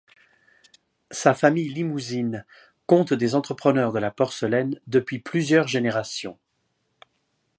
[1.11, 2.43] Sa famille limousine
[2.87, 6.39] compte des entrepreneurs de la porcelaine depuis plusieurs générations.